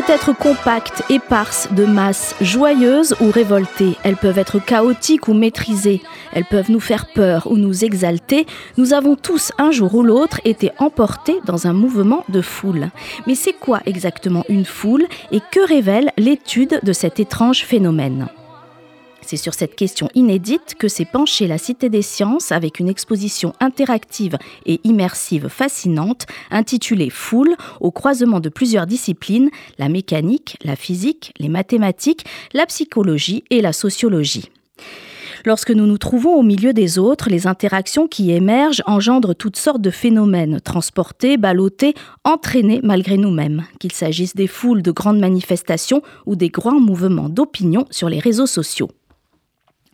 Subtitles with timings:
[0.00, 3.96] être compactes, éparses, de masse, joyeuses ou révoltées.
[4.04, 6.02] Elles peuvent être chaotiques ou maîtrisées.
[6.32, 8.46] Elles peuvent nous faire peur ou nous exalter.
[8.78, 12.88] Nous avons tous, un jour ou l'autre, été emportés dans un mouvement de foule.
[13.26, 18.28] Mais c'est quoi exactement une foule et que révèle l'étude de cet étrange phénomène?
[19.32, 23.54] C'est sur cette question inédite que s'est penchée la Cité des Sciences avec une exposition
[23.60, 24.36] interactive
[24.66, 31.48] et immersive fascinante intitulée Foule au croisement de plusieurs disciplines, la mécanique, la physique, les
[31.48, 34.50] mathématiques, la psychologie et la sociologie.
[35.46, 39.80] Lorsque nous nous trouvons au milieu des autres, les interactions qui émergent engendrent toutes sortes
[39.80, 46.36] de phénomènes, transportés, ballottés, entraînés malgré nous-mêmes, qu'il s'agisse des foules de grandes manifestations ou
[46.36, 48.90] des grands mouvements d'opinion sur les réseaux sociaux.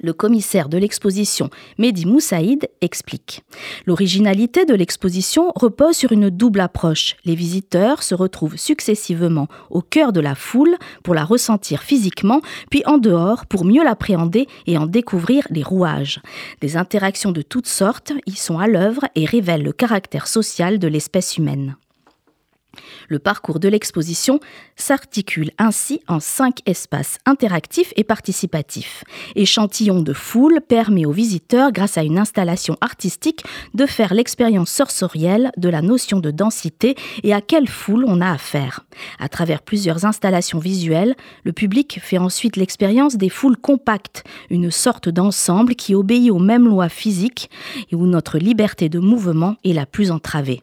[0.00, 3.42] Le commissaire de l'exposition, Mehdi Moussaïd, explique.
[3.86, 7.16] L'originalité de l'exposition repose sur une double approche.
[7.24, 12.82] Les visiteurs se retrouvent successivement au cœur de la foule pour la ressentir physiquement, puis
[12.86, 16.20] en dehors pour mieux l'appréhender et en découvrir les rouages.
[16.60, 20.88] Des interactions de toutes sortes y sont à l'œuvre et révèlent le caractère social de
[20.88, 21.76] l'espèce humaine.
[23.08, 24.40] Le parcours de l'exposition
[24.76, 29.04] s'articule ainsi en cinq espaces interactifs et participatifs.
[29.36, 33.44] Échantillon de foule permet aux visiteurs, grâce à une installation artistique,
[33.74, 38.30] de faire l'expérience sensorielle de la notion de densité et à quelle foule on a
[38.30, 38.80] affaire.
[39.18, 45.08] À travers plusieurs installations visuelles, le public fait ensuite l'expérience des foules compactes, une sorte
[45.08, 47.50] d'ensemble qui obéit aux mêmes lois physiques
[47.90, 50.62] et où notre liberté de mouvement est la plus entravée.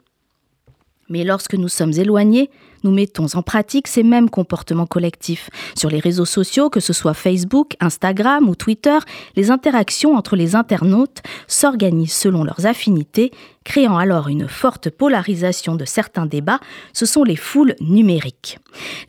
[1.12, 2.50] Mais lorsque nous sommes éloignés,
[2.84, 5.50] nous mettons en pratique ces mêmes comportements collectifs.
[5.76, 8.98] Sur les réseaux sociaux, que ce soit Facebook, Instagram ou Twitter,
[9.36, 13.32] les interactions entre les internautes s'organisent selon leurs affinités,
[13.66, 16.62] créant alors une forte polarisation de certains débats.
[16.94, 18.60] Ce sont les foules numériques.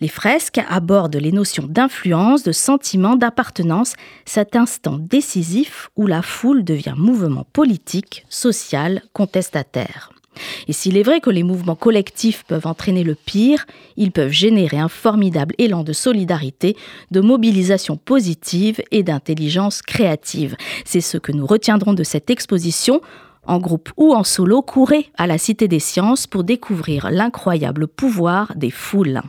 [0.00, 3.94] Les fresques abordent les notions d'influence, de sentiment, d'appartenance,
[4.24, 10.11] cet instant décisif où la foule devient mouvement politique, social, contestataire.
[10.68, 13.66] Et s'il est vrai que les mouvements collectifs peuvent entraîner le pire,
[13.96, 16.76] ils peuvent générer un formidable élan de solidarité,
[17.10, 20.56] de mobilisation positive et d'intelligence créative.
[20.84, 23.00] C'est ce que nous retiendrons de cette exposition.
[23.44, 28.52] En groupe ou en solo, courez à la Cité des Sciences pour découvrir l'incroyable pouvoir
[28.54, 29.20] des foules.